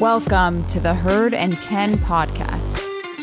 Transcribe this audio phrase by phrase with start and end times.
[0.00, 2.80] Welcome to the Herd and 10 podcast.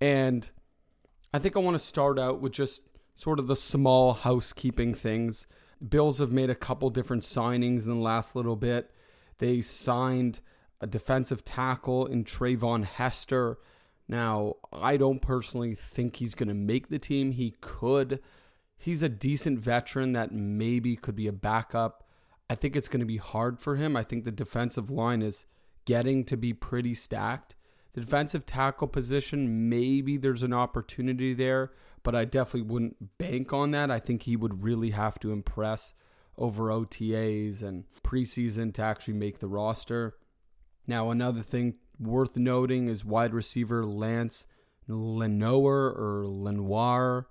[0.00, 0.50] And
[1.34, 2.82] I think I want to start out with just
[3.14, 5.46] sort of the small housekeeping things.
[5.86, 8.90] Bills have made a couple different signings in the last little bit.
[9.38, 10.40] They signed
[10.80, 13.58] a defensive tackle in Treyvon Hester.
[14.08, 17.32] Now, I don't personally think he's going to make the team.
[17.32, 18.20] He could.
[18.76, 22.08] He's a decent veteran that maybe could be a backup.
[22.50, 23.96] I think it's going to be hard for him.
[23.96, 25.44] I think the defensive line is
[25.84, 27.54] getting to be pretty stacked.
[27.94, 31.72] The defensive tackle position, maybe there's an opportunity there,
[32.02, 33.90] but I definitely wouldn't bank on that.
[33.90, 35.94] I think he would really have to impress
[36.38, 40.16] over OTAs and preseason to actually make the roster.
[40.86, 44.46] Now, another thing worth noting is wide receiver Lance
[44.88, 47.28] Lenoir or Lenoir.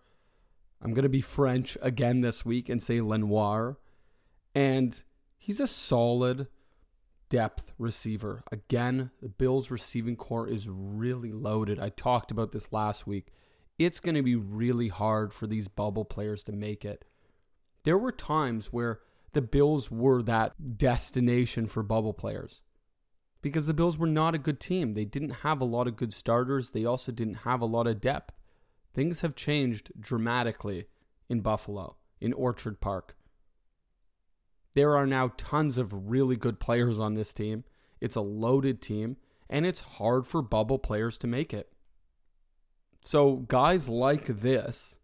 [0.81, 3.77] I'm going to be French again this week and say Lenoir.
[4.55, 5.01] And
[5.37, 6.47] he's a solid
[7.31, 8.43] depth receiver.
[8.51, 11.79] Again, the Bills receiving corps is really loaded.
[11.79, 13.31] I talked about this last week
[13.85, 17.05] it's going to be really hard for these bubble players to make it.
[17.83, 18.99] There were times where
[19.33, 22.61] the Bills were that destination for bubble players
[23.41, 24.93] because the Bills were not a good team.
[24.93, 28.01] They didn't have a lot of good starters, they also didn't have a lot of
[28.01, 28.35] depth.
[28.93, 30.85] Things have changed dramatically
[31.29, 33.15] in Buffalo, in Orchard Park.
[34.73, 37.63] There are now tons of really good players on this team.
[37.99, 39.17] It's a loaded team,
[39.49, 41.69] and it's hard for bubble players to make it.
[43.03, 44.95] So guys like this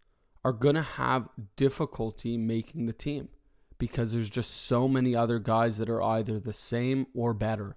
[0.43, 3.29] are going to have difficulty making the team
[3.77, 7.75] because there's just so many other guys that are either the same or better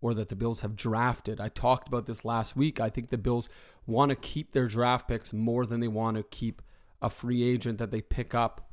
[0.00, 1.40] or that the Bills have drafted.
[1.40, 2.80] I talked about this last week.
[2.80, 3.48] I think the Bills
[3.86, 6.62] want to keep their draft picks more than they want to keep
[7.00, 8.70] a free agent that they pick up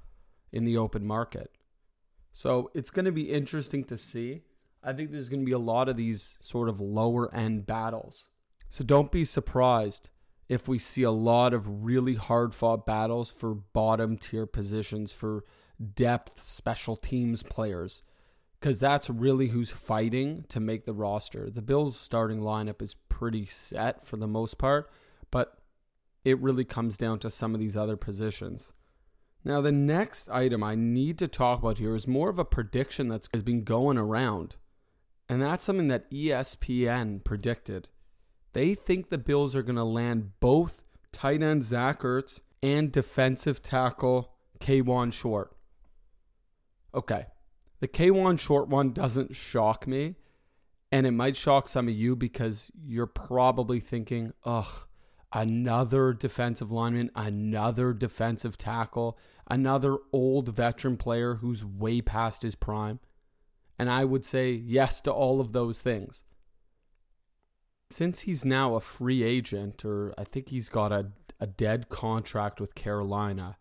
[0.52, 1.52] in the open market.
[2.36, 4.42] So it's going to be interesting to see.
[4.84, 8.26] I think there's going to be a lot of these sort of lower end battles.
[8.70, 10.10] So don't be surprised
[10.50, 15.46] if we see a lot of really hard fought battles for bottom tier positions for
[15.96, 18.04] depth special teams players
[18.60, 21.50] because that's really who's fighting to make the roster.
[21.50, 24.92] The Bills' starting lineup is pretty set for the most part,
[25.32, 25.58] but
[26.26, 28.74] it really comes down to some of these other positions.
[29.46, 33.08] Now, the next item I need to talk about here is more of a prediction
[33.08, 34.56] that's been going around,
[35.30, 37.90] and that's something that ESPN predicted.
[38.54, 43.62] They think the Bills are going to land both tight end Zach Ertz and defensive
[43.62, 45.56] tackle Kawann Short.
[46.94, 47.28] Okay.
[47.82, 50.16] The Kawann Short one doesn't shock me.
[50.92, 54.88] And it might shock some of you because you're probably thinking, ugh,
[55.34, 63.00] another defensive lineman, another defensive tackle, another old veteran player who's way past his prime.
[63.78, 66.24] And I would say yes to all of those things.
[67.90, 72.60] Since he's now a free agent, or I think he's got a, a dead contract
[72.60, 73.58] with Carolina,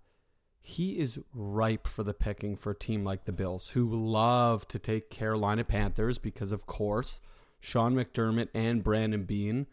[0.60, 4.78] he is ripe for the picking for a team like the Bills, who love to
[4.78, 7.20] take Carolina Panthers because, of course,
[7.60, 9.66] Sean McDermott and Brandon Beane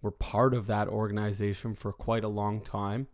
[0.00, 3.06] were part of that organization for quite a long time.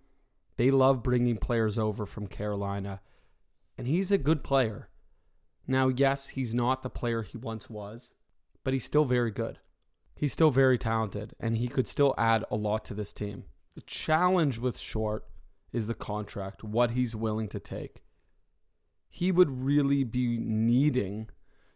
[0.59, 3.01] They love bringing players over from Carolina,
[3.79, 4.89] and he's a good player.
[5.69, 8.13] Now, yes, he's not the player he once was,
[8.65, 9.61] but he's still very good.
[10.17, 13.45] He's still very talented, and he could still add a lot to this team.
[13.77, 15.27] The challenge with Short
[15.73, 18.03] is the contract, what he's willing to take.
[19.09, 21.31] He would really be needing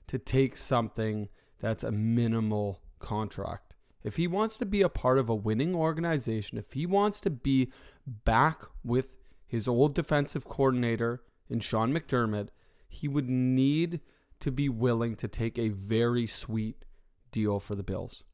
[0.09, 1.29] to take something
[1.61, 3.75] that's a minimal contract.
[4.03, 7.31] If he wants to be a part of a winning organization, if he wants to
[7.31, 7.71] be
[8.07, 9.09] back with
[9.47, 12.49] his old defensive coordinator in Sean McDermott,
[12.89, 14.01] he would need
[14.41, 16.85] to be willing to take a very sweet
[17.31, 18.25] deal for the Bills.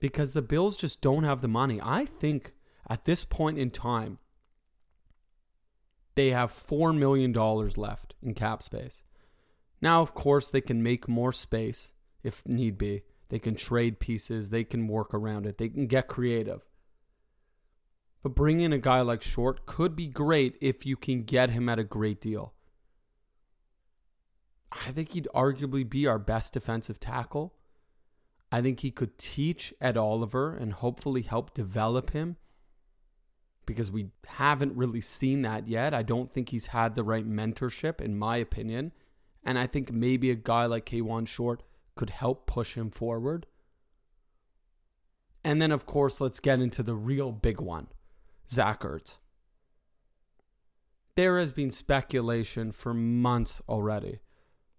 [0.00, 1.80] Because the Bills just don't have the money.
[1.82, 2.52] I think
[2.88, 4.18] at this point in time,
[6.14, 9.02] they have $4 million left in cap space.
[9.80, 11.92] Now, of course, they can make more space
[12.22, 13.02] if need be.
[13.30, 16.62] They can trade pieces, they can work around it, they can get creative.
[18.24, 21.68] But bringing in a guy like Short could be great if you can get him
[21.68, 22.54] at a great deal.
[24.72, 27.52] I think he'd arguably be our best defensive tackle.
[28.50, 32.36] I think he could teach Ed Oliver and hopefully help develop him
[33.66, 35.92] because we haven't really seen that yet.
[35.92, 38.92] I don't think he's had the right mentorship, in my opinion.
[39.44, 41.62] And I think maybe a guy like Kawann Short
[41.94, 43.44] could help push him forward.
[45.44, 47.88] And then, of course, let's get into the real big one
[48.50, 49.18] Zach Ertz.
[51.16, 54.20] There has been speculation for months already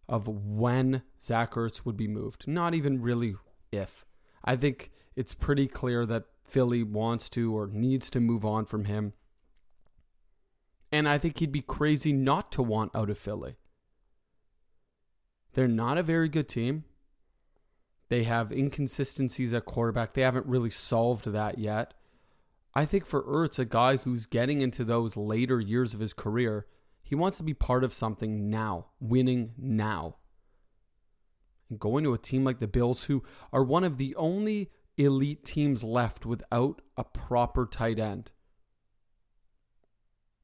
[0.07, 2.47] of when Zach Ertz would be moved.
[2.47, 3.35] Not even really
[3.71, 4.05] if.
[4.43, 8.85] I think it's pretty clear that Philly wants to or needs to move on from
[8.85, 9.13] him.
[10.91, 13.55] And I think he'd be crazy not to want out of Philly.
[15.53, 16.83] They're not a very good team.
[18.09, 20.13] They have inconsistencies at quarterback.
[20.13, 21.93] They haven't really solved that yet.
[22.75, 26.65] I think for Ertz, a guy who's getting into those later years of his career,
[27.01, 30.17] he wants to be part of something now, winning now.
[31.69, 33.23] And going to a team like the Bills, who
[33.53, 38.31] are one of the only elite teams left without a proper tight end.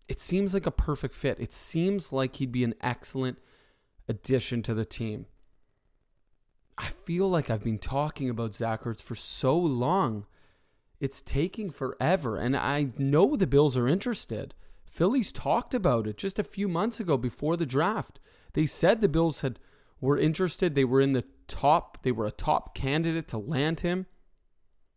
[0.08, 1.40] It seems like a perfect fit.
[1.40, 3.40] It seems like he'd be an excellent
[4.08, 5.26] addition to the team.
[6.78, 10.26] I feel like I've been talking about Zach Ertz for so long.
[11.02, 14.54] It's taking forever, and I know the Bills are interested.
[14.90, 18.20] Phillies talked about it just a few months ago before the draft.
[18.54, 19.60] They said the Bills had
[20.00, 20.76] were interested.
[20.76, 22.04] They were in the top.
[22.04, 24.06] They were a top candidate to land him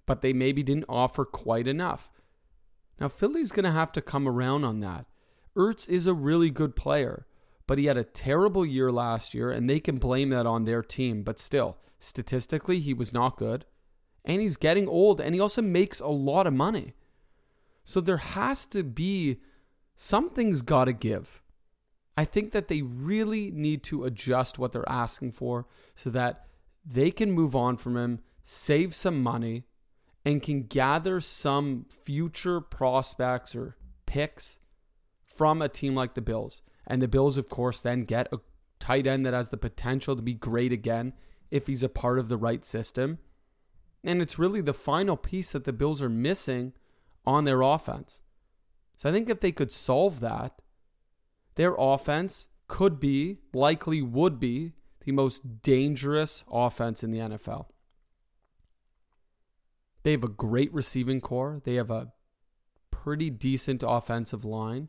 [0.07, 2.11] but they maybe didn't offer quite enough.
[3.01, 5.07] Now, Philly's going to have to come around on that.
[5.57, 7.27] Ertz is a really good player,
[7.67, 10.83] but he had a terrible year last year, and they can blame that on their
[10.83, 11.23] team.
[11.23, 13.65] But still, statistically, he was not good.
[14.25, 16.95] And he's getting old, and he also makes a lot of money.
[17.85, 19.41] So there has to be
[19.97, 21.43] something's got to give.
[22.17, 26.47] I think that they really need to adjust what they're asking for so that
[26.85, 29.65] they can move on from him, save some money,
[30.25, 34.61] and can gather some future prospects or picks
[35.27, 36.63] from a team like the Bills.
[36.87, 38.39] And the Bills, of course, then get a
[38.79, 41.15] tight end that has the potential to be great again
[41.51, 43.19] if he's a part of the right system.
[44.05, 46.75] And it's really the final piece that the Bills are missing
[47.25, 48.21] on their offense.
[48.97, 50.61] So I think if they could solve that,
[51.57, 54.73] their offense could be, likely would be,
[55.05, 57.67] the most dangerous offense in the NFL.
[60.03, 61.63] They have a great receiving corps.
[61.65, 62.13] They have a
[62.91, 64.89] pretty decent offensive line.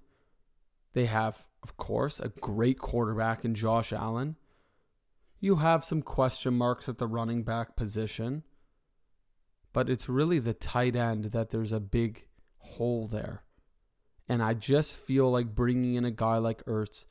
[0.93, 4.35] They have, of course, a great quarterback in Josh Allen.
[5.39, 8.43] You have some question marks at the running back position,
[9.75, 12.25] but it's really the tight end that there's a big
[12.57, 13.43] hole there.
[14.27, 17.05] And I just feel like bringing in a guy like Ertz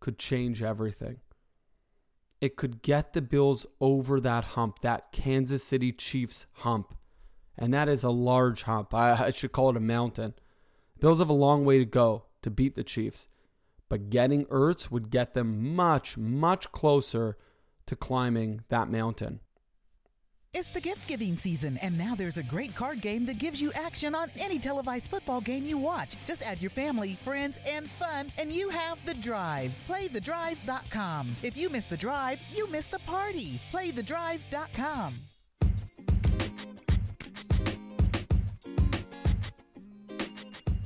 [0.00, 1.20] could change everything.
[2.40, 6.94] It could get the Bills over that hump, that Kansas City Chiefs hump
[7.58, 8.94] and that is a large hump.
[8.94, 10.34] I, I should call it a mountain.
[11.00, 13.28] Bills have a long way to go to beat the Chiefs,
[13.88, 17.36] but getting Ertz would get them much, much closer
[17.86, 19.40] to climbing that mountain.
[20.58, 23.70] It's the gift giving season, and now there's a great card game that gives you
[23.74, 26.16] action on any televised football game you watch.
[26.26, 29.70] Just add your family, friends, and fun, and you have the drive.
[29.88, 31.36] PlayTheDrive.com.
[31.44, 33.60] If you miss the drive, you miss the party.
[33.72, 35.14] PlayTheDrive.com.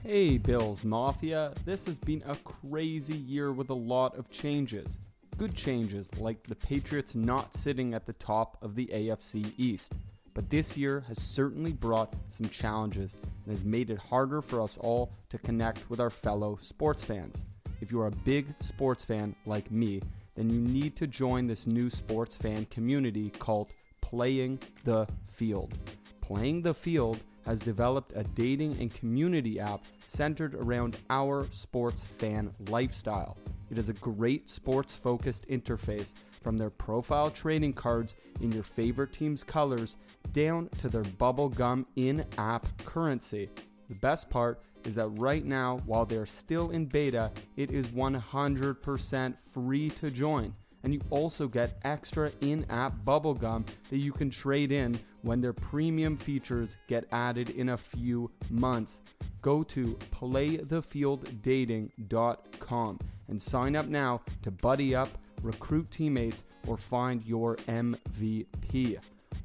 [0.02, 1.55] Hey, Bills Mafia.
[1.64, 4.99] This has been a crazy year with a lot of changes.
[5.39, 9.95] Good changes, like the Patriots not sitting at the top of the AFC East.
[10.35, 14.79] But this year has certainly brought some challenges and has made it harder for us
[14.79, 17.45] all to connect with our fellow sports fans.
[17.81, 20.01] If you are a big sports fan like me,
[20.37, 23.71] then you need to join this new sports fan community called
[24.01, 25.77] Playing the Field.
[26.21, 32.55] Playing the Field has developed a dating and community app centered around our sports fan
[32.69, 33.37] lifestyle.
[33.73, 36.12] It is a great sports focused interface
[36.43, 39.97] from their profile trading cards in your favorite team's colors
[40.35, 43.49] down to their bubblegum in app currency.
[43.88, 49.35] The best part is that right now, while they're still in beta, it is 100%
[49.50, 50.55] free to join.
[50.85, 55.55] And you also get extra in app bubblegum that you can trade in when their
[55.55, 59.00] premium features get added in a few months.
[59.41, 62.99] Go to playthefielddating.com
[63.33, 65.09] and sign up now to buddy up,
[65.41, 68.99] recruit teammates, or find your MVP.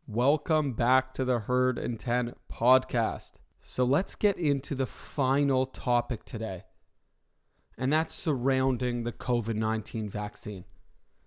[0.08, 3.32] Welcome back to the Herd and 10 podcast.
[3.62, 6.64] So let's get into the final topic today,
[7.78, 10.66] and that's surrounding the COVID 19 vaccine.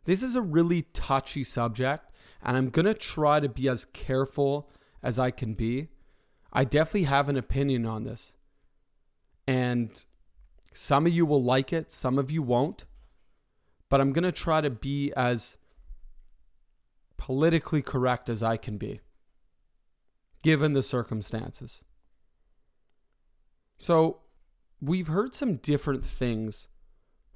[0.05, 2.11] This is a really touchy subject,
[2.43, 4.71] and I'm going to try to be as careful
[5.03, 5.89] as I can be.
[6.53, 8.35] I definitely have an opinion on this,
[9.47, 9.91] and
[10.73, 12.85] some of you will like it, some of you won't,
[13.89, 15.57] but I'm going to try to be as
[17.17, 19.01] politically correct as I can be,
[20.43, 21.83] given the circumstances.
[23.79, 24.21] So,
[24.81, 26.69] we've heard some different things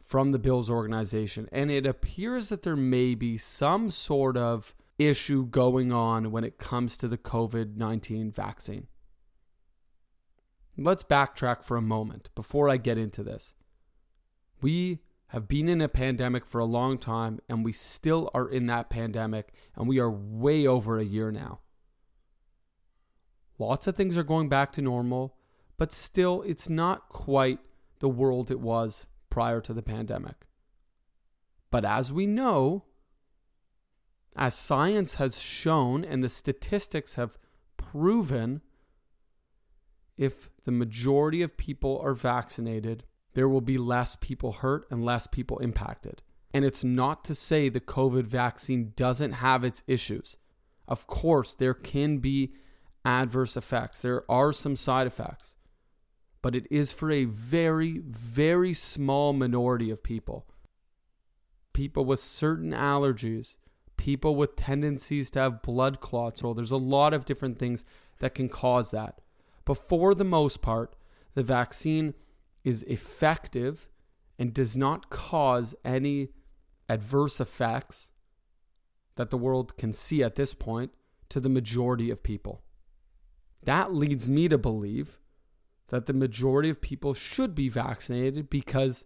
[0.00, 5.47] from the Bills organization, and it appears that there may be some sort of issue
[5.47, 8.87] going on when it comes to the COVID 19 vaccine.
[10.76, 13.54] Let's backtrack for a moment before I get into this.
[14.61, 18.66] We have been in a pandemic for a long time, and we still are in
[18.66, 21.61] that pandemic, and we are way over a year now.
[23.59, 25.37] Lots of things are going back to normal,
[25.80, 27.58] but still, it's not quite
[28.00, 30.46] the world it was prior to the pandemic.
[31.70, 32.84] But as we know,
[34.37, 37.38] as science has shown and the statistics have
[37.78, 38.60] proven,
[40.18, 45.26] if the majority of people are vaccinated, there will be less people hurt and less
[45.28, 46.20] people impacted.
[46.52, 50.37] And it's not to say the COVID vaccine doesn't have its issues.
[50.87, 52.52] Of course, there can be
[53.02, 55.54] adverse effects, there are some side effects,
[56.42, 60.47] but it is for a very, very small minority of people.
[61.73, 63.56] People with certain allergies,
[63.97, 67.85] people with tendencies to have blood clots, or there's a lot of different things
[68.18, 69.20] that can cause that.
[69.64, 70.97] But for the most part,
[71.35, 72.14] the vaccine
[72.64, 73.88] is effective
[74.38, 76.28] and does not cause any
[76.88, 78.11] adverse effects
[79.16, 80.92] that the world can see at this point
[81.28, 82.62] to the majority of people.
[83.62, 85.18] That leads me to believe
[85.90, 89.04] that the majority of people should be vaccinated because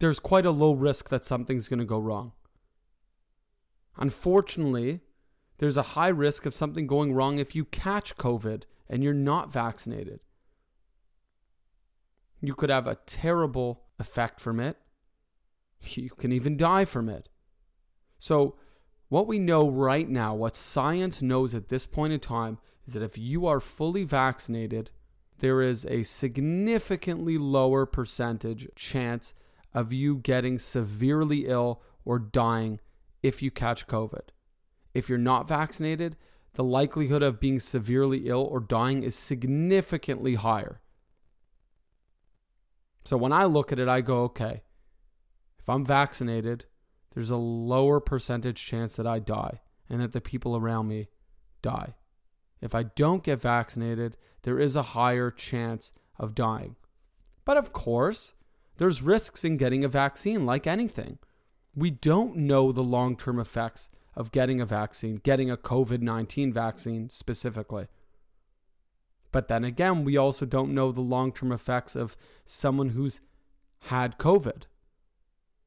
[0.00, 2.32] there's quite a low risk that something's going to go wrong.
[3.96, 5.00] Unfortunately,
[5.58, 9.52] there's a high risk of something going wrong if you catch COVID and you're not
[9.52, 10.20] vaccinated.
[12.42, 14.76] You could have a terrible effect from it.
[15.80, 17.28] You can even die from it.
[18.18, 18.56] So,
[19.08, 23.02] what we know right now, what science knows at this point in time, is that
[23.02, 24.90] if you are fully vaccinated,
[25.38, 29.34] there is a significantly lower percentage chance
[29.74, 32.80] of you getting severely ill or dying
[33.22, 34.28] if you catch COVID.
[34.94, 36.16] If you're not vaccinated,
[36.54, 40.80] the likelihood of being severely ill or dying is significantly higher.
[43.04, 44.62] So when I look at it, I go, okay,
[45.58, 46.64] if I'm vaccinated,
[47.14, 51.08] there's a lower percentage chance that I die and that the people around me
[51.60, 51.94] die.
[52.60, 56.76] If I don't get vaccinated, there is a higher chance of dying.
[57.44, 58.34] But of course,
[58.76, 61.18] there's risks in getting a vaccine, like anything.
[61.74, 66.52] We don't know the long term effects of getting a vaccine, getting a COVID 19
[66.52, 67.88] vaccine specifically.
[69.32, 73.20] But then again, we also don't know the long term effects of someone who's
[73.86, 74.62] had COVID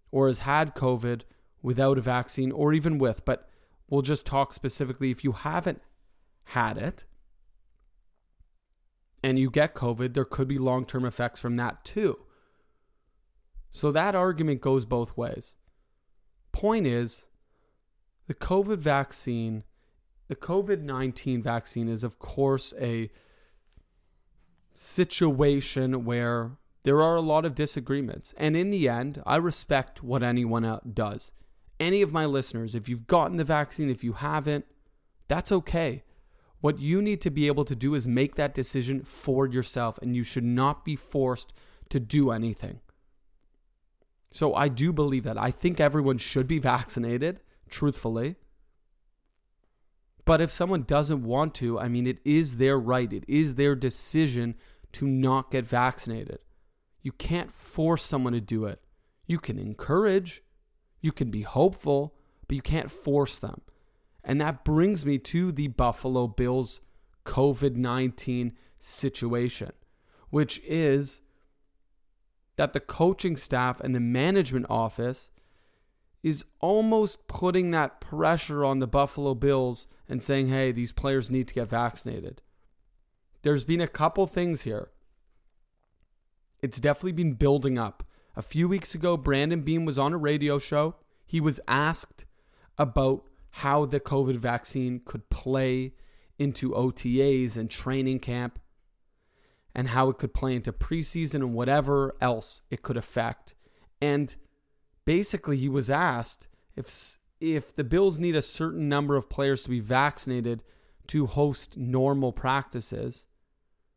[0.09, 1.23] or has had COVID
[1.61, 3.25] without a vaccine or even with.
[3.25, 3.49] But
[3.89, 5.81] we'll just talk specifically if you haven't
[6.45, 7.03] had it
[9.23, 12.19] and you get COVID, there could be long term effects from that too.
[13.71, 15.55] So that argument goes both ways.
[16.51, 17.25] Point is,
[18.27, 19.63] the COVID vaccine,
[20.27, 23.09] the COVID 19 vaccine is, of course, a
[24.73, 26.51] situation where
[26.83, 28.33] there are a lot of disagreements.
[28.37, 31.31] And in the end, I respect what anyone does.
[31.79, 34.65] Any of my listeners, if you've gotten the vaccine, if you haven't,
[35.27, 36.03] that's okay.
[36.61, 40.15] What you need to be able to do is make that decision for yourself, and
[40.15, 41.53] you should not be forced
[41.89, 42.81] to do anything.
[44.31, 45.37] So I do believe that.
[45.37, 48.35] I think everyone should be vaccinated, truthfully.
[50.25, 53.75] But if someone doesn't want to, I mean, it is their right, it is their
[53.75, 54.55] decision
[54.93, 56.39] to not get vaccinated.
[57.01, 58.81] You can't force someone to do it.
[59.25, 60.43] You can encourage,
[61.01, 62.15] you can be hopeful,
[62.47, 63.61] but you can't force them.
[64.23, 66.81] And that brings me to the Buffalo Bills
[67.25, 69.71] COVID 19 situation,
[70.29, 71.21] which is
[72.55, 75.29] that the coaching staff and the management office
[76.21, 81.47] is almost putting that pressure on the Buffalo Bills and saying, hey, these players need
[81.47, 82.41] to get vaccinated.
[83.43, 84.89] There's been a couple things here.
[86.61, 88.03] It's definitely been building up.
[88.35, 90.95] A few weeks ago, Brandon Beane was on a radio show.
[91.25, 92.25] He was asked
[92.77, 95.93] about how the COVID vaccine could play
[96.37, 98.59] into OTAs and training camp
[99.75, 103.53] and how it could play into preseason and whatever else it could affect.
[104.01, 104.35] And
[105.05, 109.69] basically he was asked if if the Bills need a certain number of players to
[109.69, 110.61] be vaccinated
[111.07, 113.27] to host normal practices,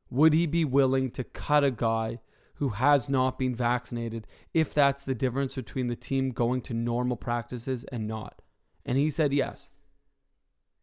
[0.08, 2.20] would he be willing to cut a guy
[2.54, 7.16] who has not been vaccinated if that's the difference between the team going to normal
[7.16, 8.40] practices and not?
[8.84, 9.70] And he said yes.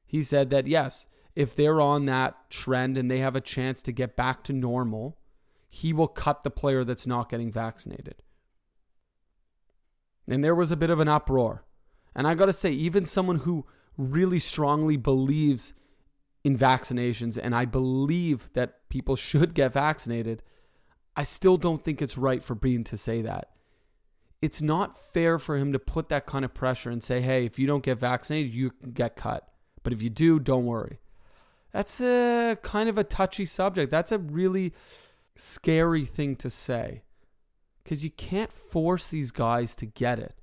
[0.05, 3.91] He said that yes, if they're on that trend and they have a chance to
[3.91, 5.17] get back to normal,
[5.69, 8.15] he will cut the player that's not getting vaccinated.
[10.27, 11.63] And there was a bit of an uproar.
[12.15, 13.65] And I got to say, even someone who
[13.97, 15.73] really strongly believes
[16.43, 20.41] in vaccinations, and I believe that people should get vaccinated,
[21.15, 23.49] I still don't think it's right for Beane to say that.
[24.41, 27.59] It's not fair for him to put that kind of pressure and say, hey, if
[27.59, 29.49] you don't get vaccinated, you can get cut.
[29.83, 30.99] But if you do, don't worry.
[31.71, 33.91] That's a kind of a touchy subject.
[33.91, 34.73] That's a really
[35.35, 37.03] scary thing to say
[37.83, 40.35] because you can't force these guys to get it.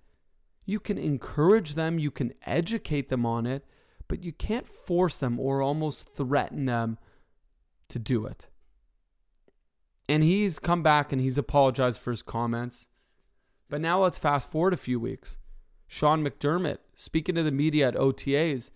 [0.65, 3.65] You can encourage them, you can educate them on it,
[4.09, 6.99] but you can't force them or almost threaten them
[7.89, 8.49] to do it.
[10.09, 12.89] And he's come back and he's apologized for his comments.
[13.69, 15.39] But now let's fast forward a few weeks.
[15.87, 18.71] Sean McDermott, speaking to the media at OTAs,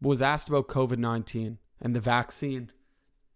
[0.00, 2.70] was asked about COVID 19 and the vaccine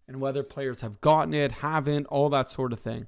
[0.07, 3.05] and whether players have gotten it, haven't, all that sort of thing.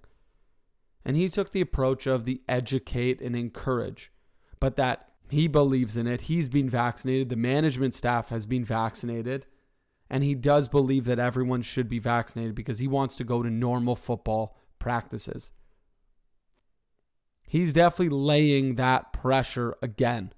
[1.04, 4.12] And he took the approach of the educate and encourage,
[4.60, 6.22] but that he believes in it.
[6.22, 9.48] He's been vaccinated, the management staff has been vaccinated,
[10.12, 13.50] and he does believe that everyone should be vaccinated because he wants to go to
[13.50, 15.52] normal football practices.
[17.52, 20.32] He's definitely laying that pressure again.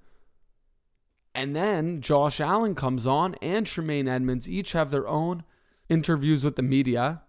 [1.35, 5.43] And then Josh Allen comes on and Tremaine Edmunds each have their own
[5.89, 7.21] interviews with the media,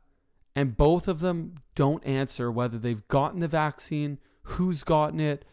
[0.56, 5.44] and both of them don't answer whether they've gotten the vaccine, who's gotten it,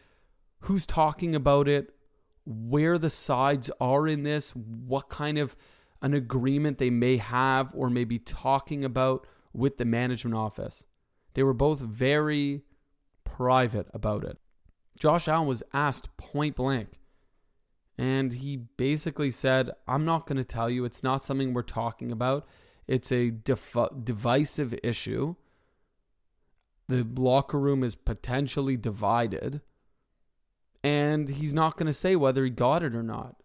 [0.62, 1.94] who's talking about it,
[2.46, 5.58] where the sides are in this, what kind of
[6.02, 10.86] an agreement they may have or may be talking about with the management office.
[11.34, 12.62] They were both very
[13.24, 14.38] private about it.
[15.00, 17.00] Josh Allen was asked point blank,
[17.98, 20.86] and he basically said, I'm not going to tell you.
[20.86, 22.48] It's not something we're talking about.
[22.88, 25.36] It's a def- divisive issue.
[26.88, 29.62] The locker room is potentially divided.
[30.84, 33.36] And he's not going to say whether he got it or not.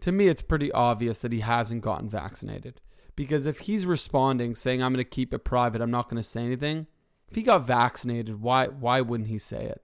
[0.00, 2.80] to me, it's pretty obvious that he hasn't gotten vaccinated.
[3.16, 6.28] Because if he's responding saying, I'm going to keep it private, I'm not going to
[6.28, 6.86] say anything,
[7.34, 9.82] if he got vaccinated, why, why wouldn't he say it?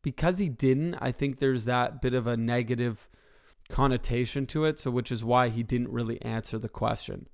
[0.00, 3.08] Because he didn't, I think there's that bit of a negative
[3.68, 7.26] connotation to it, so which is why he didn't really answer the question.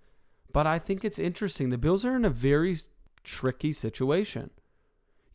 [0.50, 1.68] But I think it's interesting.
[1.68, 2.78] The Bills are in a very
[3.22, 4.48] tricky situation.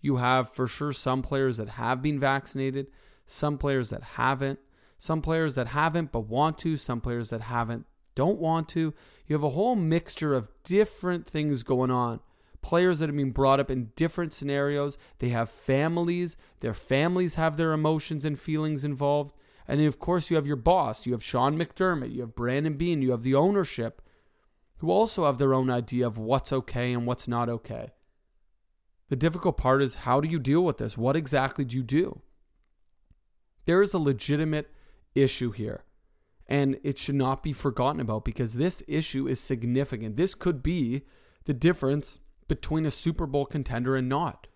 [0.02, 2.88] You have for sure some players that have been vaccinated,
[3.28, 4.58] some players that haven't,
[4.98, 7.86] some players that haven't but want to, some players that haven't
[8.16, 8.96] don't want to.
[9.28, 12.22] You have a whole mixture of different things going on.
[12.68, 14.98] Players that have been brought up in different scenarios.
[15.20, 16.36] They have families.
[16.60, 19.34] Their families have their emotions and feelings involved.
[19.70, 21.06] And then, of course, you have your boss.
[21.06, 22.14] You have Sean McDermott.
[22.14, 24.02] You have Brandon Beane, You have the ownership
[24.80, 27.92] who also have their own idea of what's okay and what's not okay.
[29.08, 30.98] The difficult part is how do you deal with this?
[30.98, 32.22] What exactly do you do?
[33.64, 34.70] There is a legitimate
[35.16, 35.86] issue here,
[36.48, 40.18] and it should not be forgotten about because this issue is significant.
[40.18, 41.04] This could be
[41.46, 44.48] the difference between a Super Bowl contender and not.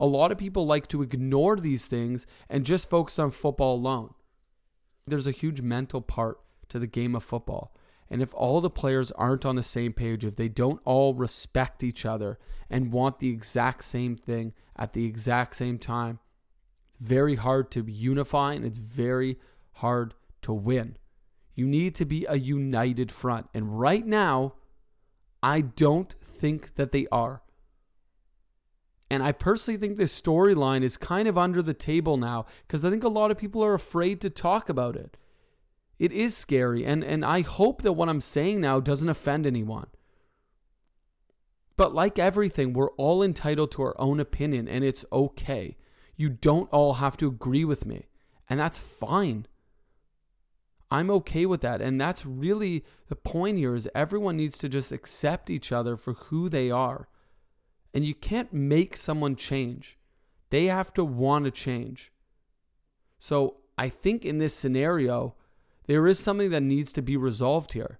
[0.00, 4.14] A lot of people like to ignore these things and just focus on football alone.
[5.06, 7.74] There's a huge mental part to the game of football.
[8.10, 11.82] And if all the players aren't on the same page, if they don't all respect
[11.82, 12.38] each other
[12.70, 16.18] and want the exact same thing at the exact same time,
[16.88, 19.38] it's very hard to unify and it's very
[19.72, 20.96] hard to win.
[21.54, 23.48] You need to be a united front.
[23.52, 24.54] And right now,
[25.42, 27.42] I don't think that they are.
[29.10, 32.90] And I personally think this storyline is kind of under the table now because I
[32.90, 35.16] think a lot of people are afraid to talk about it.
[35.98, 39.88] It is scary, and, and I hope that what I'm saying now doesn't offend anyone.
[41.76, 45.76] But like everything, we're all entitled to our own opinion, and it's okay.
[46.16, 48.06] You don't all have to agree with me,
[48.48, 49.46] and that's fine.
[50.90, 51.80] I'm okay with that.
[51.80, 56.14] And that's really the point here is everyone needs to just accept each other for
[56.14, 57.08] who they are.
[57.92, 59.98] And you can't make someone change.
[60.50, 62.12] They have to want to change.
[63.18, 65.34] So I think in this scenario,
[65.86, 67.98] there is something that needs to be resolved here.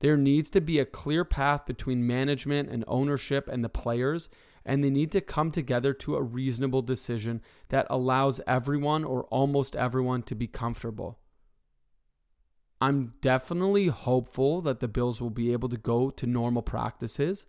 [0.00, 4.28] There needs to be a clear path between management and ownership and the players,
[4.64, 9.74] and they need to come together to a reasonable decision that allows everyone or almost
[9.74, 11.18] everyone to be comfortable.
[12.80, 17.46] I'm definitely hopeful that the Bills will be able to go to normal practices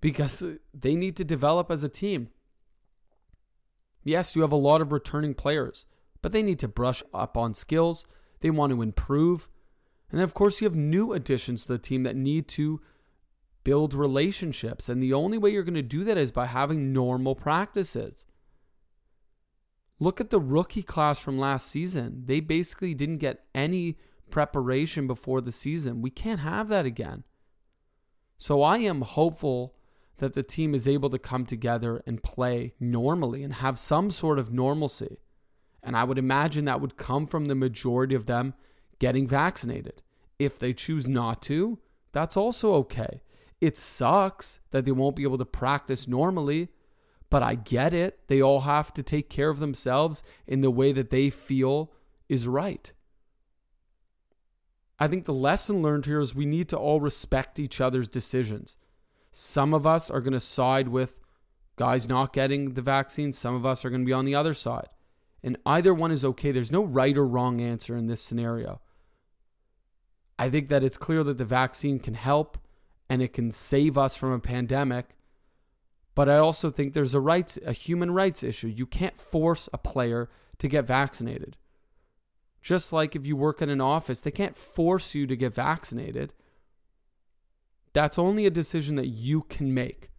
[0.00, 0.42] because
[0.72, 2.30] they need to develop as a team.
[4.02, 5.86] Yes, you have a lot of returning players
[6.24, 8.06] but they need to brush up on skills.
[8.40, 9.46] They want to improve.
[10.10, 12.80] And then, of course, you have new additions to the team that need to
[13.62, 14.88] build relationships.
[14.88, 18.24] And the only way you're going to do that is by having normal practices.
[20.00, 22.24] Look at the rookie class from last season.
[22.26, 23.98] They basically didn't get any
[24.30, 26.02] preparation before the season.
[26.02, 27.24] We can't have that again.
[28.38, 29.76] So I am hopeful
[30.18, 34.38] that the team is able to come together and play normally and have some sort
[34.38, 35.18] of normalcy.
[35.82, 38.54] And I would imagine that would come from the majority of them
[38.98, 40.02] getting vaccinated.
[40.38, 41.78] If they choose not to,
[42.12, 43.22] that's also okay.
[43.60, 46.68] It sucks that they won't be able to practice normally,
[47.30, 48.20] but I get it.
[48.28, 51.92] They all have to take care of themselves in the way that they feel
[52.28, 52.92] is right.
[54.98, 58.76] I think the lesson learned here is we need to all respect each other's decisions.
[59.32, 61.18] Some of us are going to side with
[61.76, 64.54] guys not getting the vaccine, some of us are going to be on the other
[64.54, 64.88] side.
[65.42, 66.52] And either one is okay.
[66.52, 68.80] There's no right or wrong answer in this scenario.
[70.38, 72.58] I think that it's clear that the vaccine can help
[73.10, 75.10] and it can save us from a pandemic.
[76.14, 78.68] But I also think there's a rights a human rights issue.
[78.68, 81.56] You can't force a player to get vaccinated.
[82.62, 86.32] Just like if you work in an office, they can't force you to get vaccinated.
[87.92, 90.10] That's only a decision that you can make.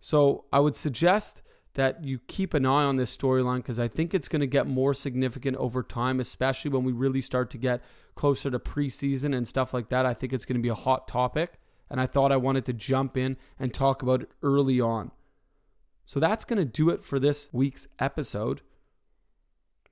[0.00, 1.42] So I would suggest
[1.74, 4.66] that you keep an eye on this storyline because I think it's going to get
[4.66, 7.82] more significant over time, especially when we really start to get
[8.14, 10.06] closer to preseason and stuff like that.
[10.06, 11.60] I think it's going to be a hot topic.
[11.90, 15.10] And I thought I wanted to jump in and talk about it early on.
[16.06, 18.62] So that's going to do it for this week's episode.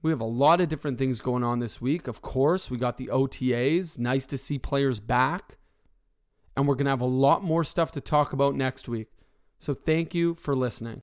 [0.01, 2.07] We have a lot of different things going on this week.
[2.07, 3.99] Of course, we got the OTAs.
[3.99, 5.59] Nice to see players back.
[6.57, 9.09] And we're going to have a lot more stuff to talk about next week.
[9.59, 11.03] So thank you for listening.